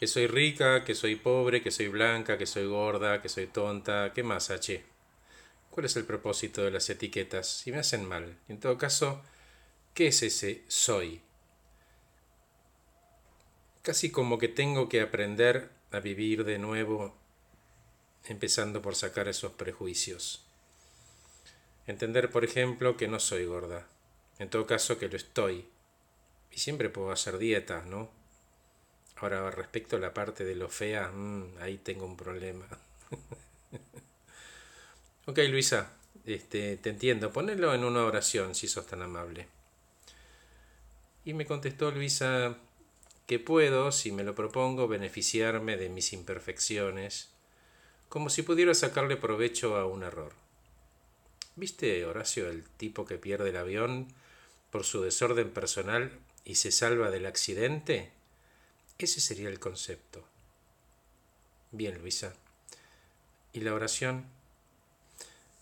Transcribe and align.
Que 0.00 0.06
soy 0.06 0.26
rica, 0.26 0.82
que 0.82 0.94
soy 0.94 1.16
pobre, 1.16 1.62
que 1.62 1.70
soy 1.70 1.88
blanca, 1.88 2.38
que 2.38 2.46
soy 2.46 2.66
gorda, 2.66 3.20
que 3.20 3.28
soy 3.28 3.48
tonta. 3.48 4.14
¿Qué 4.14 4.22
más, 4.22 4.48
H? 4.48 4.82
¿Cuál 5.70 5.84
es 5.84 5.94
el 5.96 6.06
propósito 6.06 6.64
de 6.64 6.70
las 6.70 6.88
etiquetas? 6.88 7.46
Si 7.46 7.70
me 7.70 7.80
hacen 7.80 8.08
mal. 8.08 8.38
En 8.48 8.58
todo 8.58 8.78
caso, 8.78 9.20
¿qué 9.92 10.06
es 10.06 10.22
ese 10.22 10.64
soy? 10.68 11.20
Casi 13.82 14.10
como 14.10 14.38
que 14.38 14.48
tengo 14.48 14.88
que 14.88 15.02
aprender 15.02 15.68
a 15.90 16.00
vivir 16.00 16.44
de 16.44 16.58
nuevo, 16.58 17.14
empezando 18.24 18.80
por 18.80 18.94
sacar 18.94 19.28
esos 19.28 19.52
prejuicios. 19.52 20.46
Entender, 21.86 22.30
por 22.30 22.46
ejemplo, 22.46 22.96
que 22.96 23.06
no 23.06 23.20
soy 23.20 23.44
gorda. 23.44 23.86
En 24.38 24.48
todo 24.48 24.66
caso, 24.66 24.98
que 24.98 25.10
lo 25.10 25.18
estoy. 25.18 25.68
Y 26.50 26.58
siempre 26.58 26.88
puedo 26.88 27.10
hacer 27.10 27.36
dieta, 27.36 27.82
¿no? 27.82 28.18
Ahora, 29.20 29.50
respecto 29.50 29.96
a 29.96 30.00
la 30.00 30.14
parte 30.14 30.44
de 30.44 30.54
lo 30.54 30.68
fea, 30.68 31.08
mm, 31.08 31.58
ahí 31.60 31.78
tengo 31.78 32.06
un 32.06 32.16
problema. 32.16 32.66
ok, 35.26 35.38
Luisa, 35.50 35.92
este, 36.24 36.78
te 36.78 36.90
entiendo. 36.90 37.30
Ponelo 37.30 37.74
en 37.74 37.84
una 37.84 38.04
oración, 38.04 38.54
si 38.54 38.66
sos 38.66 38.86
tan 38.86 39.02
amable. 39.02 39.46
Y 41.24 41.34
me 41.34 41.44
contestó 41.44 41.90
Luisa 41.90 42.56
que 43.26 43.38
puedo, 43.38 43.92
si 43.92 44.10
me 44.10 44.24
lo 44.24 44.34
propongo, 44.34 44.88
beneficiarme 44.88 45.76
de 45.76 45.90
mis 45.90 46.14
imperfecciones, 46.14 47.28
como 48.08 48.30
si 48.30 48.42
pudiera 48.42 48.74
sacarle 48.74 49.16
provecho 49.16 49.76
a 49.76 49.86
un 49.86 50.02
error. 50.02 50.32
¿Viste, 51.56 52.06
Horacio, 52.06 52.48
el 52.48 52.64
tipo 52.64 53.04
que 53.04 53.18
pierde 53.18 53.50
el 53.50 53.58
avión 53.58 54.08
por 54.70 54.84
su 54.84 55.02
desorden 55.02 55.50
personal 55.50 56.10
y 56.44 56.54
se 56.54 56.72
salva 56.72 57.10
del 57.10 57.26
accidente? 57.26 58.12
Ese 59.00 59.20
sería 59.20 59.48
el 59.48 59.58
concepto. 59.58 60.22
Bien, 61.72 61.98
Luisa. 61.98 62.34
¿Y 63.54 63.60
la 63.60 63.72
oración? 63.72 64.26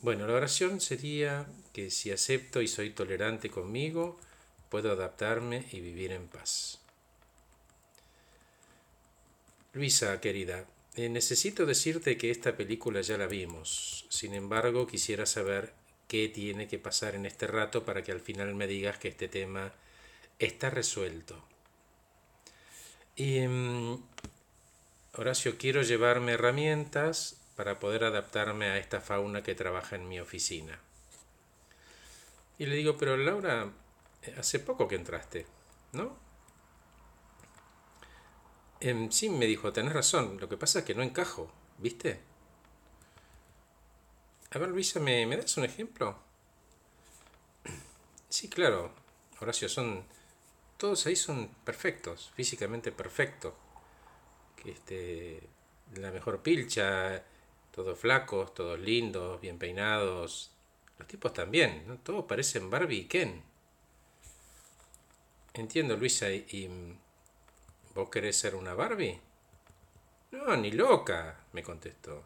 Bueno, 0.00 0.26
la 0.26 0.32
oración 0.32 0.80
sería 0.80 1.46
que 1.74 1.90
si 1.90 2.10
acepto 2.10 2.62
y 2.62 2.68
soy 2.68 2.90
tolerante 2.90 3.50
conmigo, 3.50 4.18
puedo 4.70 4.90
adaptarme 4.90 5.66
y 5.70 5.80
vivir 5.80 6.12
en 6.12 6.28
paz. 6.28 6.78
Luisa, 9.74 10.18
querida, 10.22 10.64
eh, 10.94 11.10
necesito 11.10 11.66
decirte 11.66 12.16
que 12.16 12.30
esta 12.30 12.56
película 12.56 13.02
ya 13.02 13.18
la 13.18 13.26
vimos. 13.26 14.06
Sin 14.08 14.32
embargo, 14.32 14.86
quisiera 14.86 15.26
saber 15.26 15.74
qué 16.08 16.30
tiene 16.30 16.68
que 16.68 16.78
pasar 16.78 17.14
en 17.14 17.26
este 17.26 17.46
rato 17.46 17.84
para 17.84 18.02
que 18.02 18.12
al 18.12 18.20
final 18.20 18.54
me 18.54 18.66
digas 18.66 18.96
que 18.96 19.08
este 19.08 19.28
tema 19.28 19.74
está 20.38 20.70
resuelto. 20.70 21.44
Y, 23.16 23.40
mm, 23.48 24.02
Horacio, 25.14 25.56
quiero 25.56 25.80
llevarme 25.82 26.32
herramientas 26.32 27.40
para 27.56 27.80
poder 27.80 28.04
adaptarme 28.04 28.66
a 28.66 28.76
esta 28.76 29.00
fauna 29.00 29.42
que 29.42 29.54
trabaja 29.54 29.96
en 29.96 30.06
mi 30.06 30.20
oficina. 30.20 30.78
Y 32.58 32.66
le 32.66 32.76
digo, 32.76 32.98
pero 32.98 33.16
Laura, 33.16 33.72
eh, 34.22 34.34
hace 34.38 34.58
poco 34.60 34.86
que 34.86 34.96
entraste, 34.96 35.46
¿no? 35.92 36.16
Em, 38.80 39.10
sí, 39.10 39.28
me 39.30 39.46
dijo, 39.46 39.72
tenés 39.72 39.92
razón, 39.92 40.38
lo 40.40 40.48
que 40.48 40.56
pasa 40.56 40.80
es 40.80 40.84
que 40.84 40.94
no 40.94 41.02
encajo, 41.02 41.50
¿viste? 41.78 42.20
A 44.50 44.58
ver, 44.58 44.68
Luisa, 44.70 45.00
¿me, 45.00 45.26
¿me 45.26 45.36
das 45.36 45.56
un 45.56 45.64
ejemplo? 45.64 46.18
Sí, 48.28 48.48
claro, 48.50 48.92
Horacio, 49.40 49.68
son 49.68 50.04
todos 50.76 51.06
ahí 51.06 51.16
son 51.16 51.48
perfectos, 51.64 52.32
físicamente 52.34 52.92
perfectos. 52.92 53.54
Este, 54.64 55.40
la 55.94 56.10
mejor 56.10 56.42
pilcha, 56.42 57.22
todos 57.70 57.98
flacos, 57.98 58.54
todos 58.54 58.78
lindos, 58.78 59.40
bien 59.40 59.58
peinados. 59.58 60.50
Los 60.98 61.08
tipos 61.08 61.32
también, 61.32 61.84
¿no? 61.86 61.98
Todos 61.98 62.24
parecen 62.24 62.70
Barbie 62.70 63.00
y 63.00 63.04
Ken. 63.04 63.42
Entiendo, 65.54 65.96
Luisa, 65.96 66.30
y, 66.30 66.70
¿vos 67.94 68.10
querés 68.10 68.36
ser 68.36 68.54
una 68.54 68.74
Barbie? 68.74 69.20
No, 70.32 70.56
ni 70.56 70.70
loca, 70.72 71.44
me 71.52 71.62
contestó. 71.62 72.24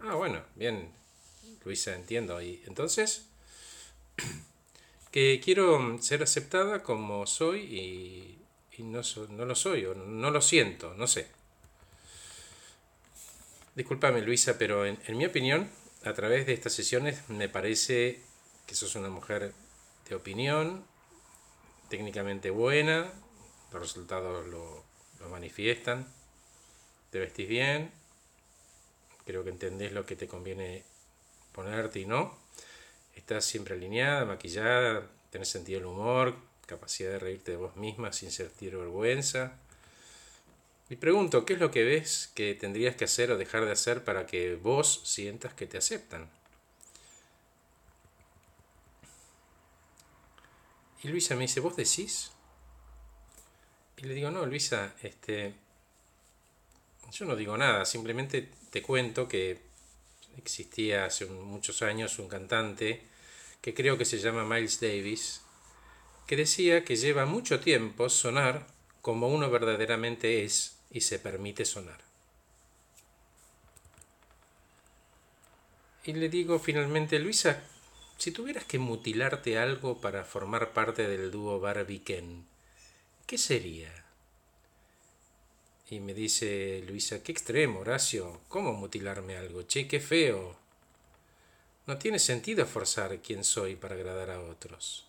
Ah, 0.00 0.14
bueno, 0.14 0.42
bien, 0.56 0.92
Luisa, 1.64 1.94
entiendo. 1.94 2.40
¿Y 2.40 2.62
entonces? 2.66 3.28
que 5.12 5.40
quiero 5.44 6.02
ser 6.02 6.22
aceptada 6.22 6.82
como 6.82 7.26
soy 7.26 7.60
y, 7.60 8.82
no, 8.82 9.02
no, 9.28 9.44
lo 9.44 9.54
soy, 9.54 9.84
o 9.84 9.94
no 9.94 10.30
lo 10.30 10.40
siento, 10.40 10.94
no 10.94 11.06
sé. 11.06 11.28
Discúlpame 13.76 14.22
Luisa, 14.22 14.56
pero 14.58 14.86
en, 14.86 14.98
mi 15.16 15.26
opinión, 15.26 15.70
a 16.04 16.14
través 16.14 16.46
de 16.46 16.54
estas 16.54 16.72
sesiones 16.72 17.28
me 17.28 17.48
parece 17.48 18.22
que 18.66 18.74
sos 18.74 18.96
una 18.96 19.10
mujer 19.10 19.52
de 20.08 20.14
opinión, 20.14 20.84
técnicamente 21.88 22.50
buena, 22.50 23.12
los 23.70 23.82
resultados 23.82 24.46
lo, 24.48 24.82
lo 25.20 25.28
manifiestan, 25.28 26.10
te 27.10 27.18
vestís 27.18 27.48
bien, 27.48 27.92
creo 29.26 29.44
que 29.44 29.50
entendés 29.50 29.92
lo 29.92 30.06
que 30.06 30.16
te 30.16 30.26
conviene 30.26 30.84
ponerte 31.52 32.00
y 32.00 32.06
no 32.06 32.41
estás 33.14 33.44
siempre 33.44 33.74
alineada, 33.74 34.24
maquillada, 34.24 35.08
tenés 35.30 35.48
sentido 35.48 35.80
del 35.80 35.86
humor, 35.86 36.36
capacidad 36.66 37.10
de 37.10 37.18
reírte 37.18 37.52
de 37.52 37.56
vos 37.56 37.76
misma 37.76 38.12
sin 38.12 38.30
sentir 38.30 38.76
vergüenza. 38.76 39.52
Y 40.88 40.96
pregunto, 40.96 41.46
¿qué 41.46 41.54
es 41.54 41.58
lo 41.58 41.70
que 41.70 41.84
ves 41.84 42.30
que 42.34 42.54
tendrías 42.54 42.96
que 42.96 43.04
hacer 43.04 43.30
o 43.30 43.38
dejar 43.38 43.64
de 43.64 43.72
hacer 43.72 44.04
para 44.04 44.26
que 44.26 44.56
vos 44.56 45.00
sientas 45.04 45.54
que 45.54 45.66
te 45.66 45.78
aceptan? 45.78 46.28
Y 51.02 51.08
Luisa 51.08 51.34
me 51.34 51.42
dice, 51.42 51.60
¿vos 51.60 51.76
decís? 51.76 52.30
Y 53.96 54.02
le 54.02 54.14
digo, 54.14 54.30
no, 54.30 54.44
Luisa, 54.46 54.94
este, 55.02 55.54
yo 57.12 57.24
no 57.24 57.36
digo 57.36 57.56
nada, 57.56 57.84
simplemente 57.84 58.50
te 58.70 58.82
cuento 58.82 59.28
que 59.28 59.60
existía 60.36 61.04
hace 61.04 61.26
muchos 61.26 61.82
años 61.82 62.18
un 62.18 62.28
cantante 62.28 63.02
que 63.60 63.74
creo 63.74 63.96
que 63.96 64.04
se 64.04 64.18
llama 64.18 64.44
Miles 64.44 64.80
Davis, 64.80 65.42
que 66.26 66.36
decía 66.36 66.84
que 66.84 66.96
lleva 66.96 67.26
mucho 67.26 67.60
tiempo 67.60 68.08
sonar 68.08 68.66
como 69.00 69.28
uno 69.28 69.50
verdaderamente 69.50 70.44
es 70.44 70.78
y 70.90 71.02
se 71.02 71.18
permite 71.18 71.64
sonar. 71.64 72.00
Y 76.04 76.12
le 76.14 76.28
digo 76.28 76.58
finalmente, 76.58 77.18
Luisa, 77.18 77.62
si 78.18 78.32
tuvieras 78.32 78.64
que 78.64 78.78
mutilarte 78.78 79.58
algo 79.58 80.00
para 80.00 80.24
formar 80.24 80.72
parte 80.72 81.08
del 81.08 81.30
dúo 81.30 81.60
Barbie 81.60 82.02
Ken, 82.02 82.44
¿qué 83.26 83.38
sería? 83.38 83.92
Y 85.92 86.00
me 86.00 86.14
dice 86.14 86.82
Luisa, 86.88 87.22
qué 87.22 87.32
extremo, 87.32 87.80
Horacio, 87.80 88.40
¿cómo 88.48 88.72
mutilarme 88.72 89.36
algo? 89.36 89.64
Che, 89.64 89.86
qué 89.86 90.00
feo. 90.00 90.56
No 91.86 91.98
tiene 91.98 92.18
sentido 92.18 92.64
forzar 92.64 93.18
quién 93.18 93.44
soy 93.44 93.76
para 93.76 93.96
agradar 93.96 94.30
a 94.30 94.40
otros. 94.40 95.06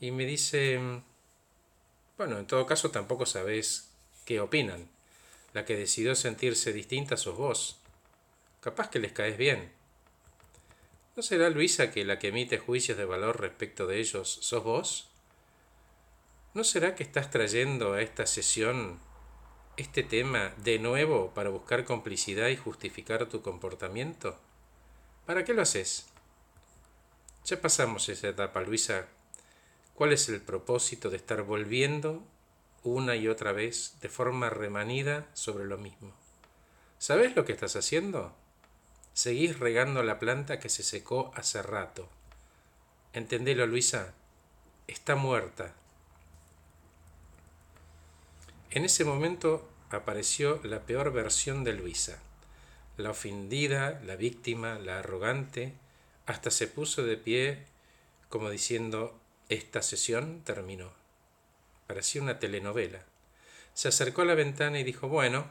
Y 0.00 0.10
me 0.10 0.26
dice, 0.26 0.80
bueno, 2.18 2.36
en 2.40 2.48
todo 2.48 2.66
caso 2.66 2.90
tampoco 2.90 3.26
sabés 3.26 3.90
qué 4.24 4.40
opinan. 4.40 4.88
La 5.52 5.64
que 5.64 5.76
decidió 5.76 6.16
sentirse 6.16 6.72
distinta 6.72 7.16
sos 7.16 7.36
vos. 7.36 7.76
Capaz 8.60 8.90
que 8.90 8.98
les 8.98 9.12
caes 9.12 9.38
bien. 9.38 9.70
¿No 11.14 11.22
será 11.22 11.48
Luisa 11.48 11.92
que 11.92 12.04
la 12.04 12.18
que 12.18 12.30
emite 12.30 12.58
juicios 12.58 12.98
de 12.98 13.04
valor 13.04 13.40
respecto 13.40 13.86
de 13.86 14.00
ellos 14.00 14.36
sos 14.42 14.64
vos? 14.64 15.13
¿No 16.54 16.62
será 16.62 16.94
que 16.94 17.02
estás 17.02 17.32
trayendo 17.32 17.94
a 17.94 18.00
esta 18.00 18.26
sesión 18.26 19.00
este 19.76 20.04
tema 20.04 20.54
de 20.58 20.78
nuevo 20.78 21.34
para 21.34 21.50
buscar 21.50 21.84
complicidad 21.84 22.46
y 22.46 22.56
justificar 22.56 23.26
tu 23.26 23.42
comportamiento? 23.42 24.38
¿Para 25.26 25.44
qué 25.44 25.52
lo 25.52 25.62
haces? 25.62 26.06
Ya 27.44 27.60
pasamos 27.60 28.08
esa 28.08 28.28
etapa, 28.28 28.60
Luisa. 28.60 29.08
¿Cuál 29.94 30.12
es 30.12 30.28
el 30.28 30.40
propósito 30.40 31.10
de 31.10 31.16
estar 31.16 31.42
volviendo 31.42 32.22
una 32.84 33.16
y 33.16 33.26
otra 33.26 33.50
vez 33.50 33.96
de 34.00 34.08
forma 34.08 34.48
remanida 34.48 35.26
sobre 35.34 35.64
lo 35.64 35.76
mismo? 35.76 36.14
¿Sabes 36.98 37.34
lo 37.34 37.44
que 37.44 37.52
estás 37.52 37.74
haciendo? 37.74 38.32
Seguís 39.12 39.58
regando 39.58 40.04
la 40.04 40.20
planta 40.20 40.60
que 40.60 40.68
se 40.68 40.84
secó 40.84 41.32
hace 41.34 41.62
rato. 41.62 42.08
Entendelo, 43.12 43.66
Luisa. 43.66 44.14
Está 44.86 45.16
muerta 45.16 45.74
en 48.74 48.84
ese 48.84 49.04
momento 49.04 49.68
apareció 49.90 50.60
la 50.64 50.80
peor 50.80 51.12
versión 51.12 51.62
de 51.62 51.72
Luisa, 51.74 52.20
la 52.96 53.10
ofendida, 53.10 54.00
la 54.04 54.16
víctima, 54.16 54.80
la 54.80 54.98
arrogante, 54.98 55.74
hasta 56.26 56.50
se 56.50 56.66
puso 56.66 57.04
de 57.04 57.16
pie 57.16 57.64
como 58.28 58.50
diciendo, 58.50 59.16
esta 59.48 59.80
sesión 59.80 60.42
terminó. 60.42 60.90
Parecía 61.86 62.20
una 62.20 62.40
telenovela. 62.40 63.04
Se 63.74 63.86
acercó 63.86 64.22
a 64.22 64.24
la 64.24 64.34
ventana 64.34 64.80
y 64.80 64.82
dijo, 64.82 65.06
bueno, 65.06 65.46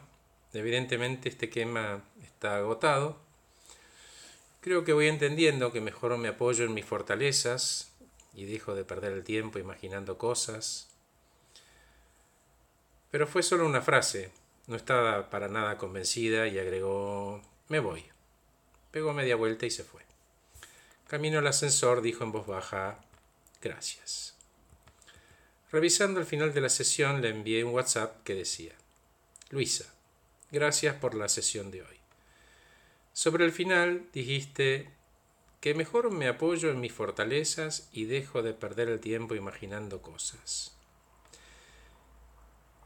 evidentemente 0.52 1.30
este 1.30 1.48
quema 1.48 2.04
está 2.22 2.56
agotado. 2.56 3.16
Creo 4.60 4.84
que 4.84 4.92
voy 4.92 5.08
entendiendo 5.08 5.72
que 5.72 5.80
mejor 5.80 6.18
me 6.18 6.28
apoyo 6.28 6.66
en 6.66 6.74
mis 6.74 6.84
fortalezas 6.84 7.90
y 8.34 8.44
dejo 8.44 8.74
de 8.74 8.84
perder 8.84 9.12
el 9.12 9.24
tiempo 9.24 9.58
imaginando 9.58 10.18
cosas. 10.18 10.93
Pero 13.14 13.28
fue 13.28 13.44
solo 13.44 13.64
una 13.64 13.80
frase, 13.80 14.32
no 14.66 14.74
estaba 14.74 15.30
para 15.30 15.46
nada 15.46 15.78
convencida 15.78 16.48
y 16.48 16.58
agregó, 16.58 17.40
me 17.68 17.78
voy. 17.78 18.04
Pegó 18.90 19.12
media 19.12 19.36
vuelta 19.36 19.66
y 19.66 19.70
se 19.70 19.84
fue. 19.84 20.02
Camino 21.06 21.38
al 21.38 21.46
ascensor 21.46 22.02
dijo 22.02 22.24
en 22.24 22.32
voz 22.32 22.48
baja, 22.48 22.98
gracias. 23.62 24.34
Revisando 25.70 26.18
el 26.18 26.26
final 26.26 26.52
de 26.52 26.60
la 26.62 26.68
sesión 26.68 27.22
le 27.22 27.28
envié 27.28 27.62
un 27.62 27.72
WhatsApp 27.72 28.20
que 28.24 28.34
decía, 28.34 28.72
Luisa, 29.50 29.94
gracias 30.50 30.96
por 30.96 31.14
la 31.14 31.28
sesión 31.28 31.70
de 31.70 31.82
hoy. 31.82 32.00
Sobre 33.12 33.44
el 33.44 33.52
final 33.52 34.08
dijiste 34.12 34.90
que 35.60 35.74
mejor 35.74 36.10
me 36.10 36.26
apoyo 36.26 36.68
en 36.68 36.80
mis 36.80 36.92
fortalezas 36.92 37.88
y 37.92 38.06
dejo 38.06 38.42
de 38.42 38.54
perder 38.54 38.88
el 38.88 38.98
tiempo 38.98 39.36
imaginando 39.36 40.02
cosas. 40.02 40.74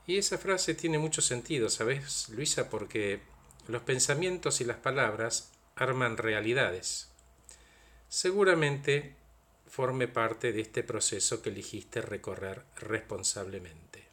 Y 0.08 0.16
esa 0.16 0.38
frase 0.38 0.74
tiene 0.74 0.98
mucho 0.98 1.20
sentido, 1.20 1.68
¿sabes, 1.68 2.30
Luisa? 2.30 2.70
Porque 2.70 3.20
los 3.66 3.82
pensamientos 3.82 4.62
y 4.62 4.64
las 4.64 4.78
palabras 4.78 5.52
arman 5.76 6.16
realidades. 6.16 7.10
Seguramente 8.08 9.14
forme 9.66 10.08
parte 10.08 10.50
de 10.52 10.62
este 10.62 10.82
proceso 10.82 11.42
que 11.42 11.50
elegiste 11.50 12.00
recorrer 12.00 12.64
responsablemente. 12.76 14.06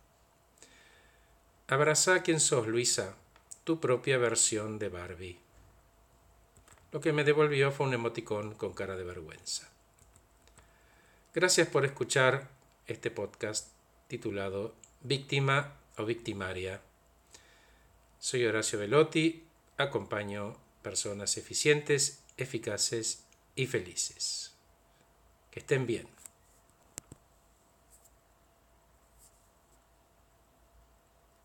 Abraza 1.68 2.16
a 2.16 2.24
quien 2.24 2.42
sos, 2.42 2.68
Luisa, 2.68 3.16
tu 3.64 3.80
propia 3.80 4.18
versión 4.18 4.78
de 4.78 4.90
Barbie. 4.90 5.40
Lo 6.92 7.00
que 7.00 7.14
me 7.14 7.24
devolvió 7.24 7.72
fue 7.72 7.88
un 7.88 7.94
emoticón 7.94 8.54
con 8.56 8.74
cara 8.74 8.98
de 8.98 9.06
vergüenza. 9.06 9.70
Gracias 11.34 11.70
por 11.70 11.86
escuchar 11.86 12.50
este 12.86 13.12
podcast 13.12 13.70
titulado 14.10 14.76
Víctima 15.02 15.85
o 15.98 16.06
victimaria. 16.06 16.82
Soy 18.20 18.46
Horacio 18.46 18.80
Velotti, 18.80 19.44
acompaño 19.78 20.58
personas 20.82 21.38
eficientes, 21.38 22.24
eficaces 22.38 23.24
y 23.56 23.68
felices. 23.68 24.54
Que 25.52 25.60
estén 25.60 25.86
bien. 25.86 26.15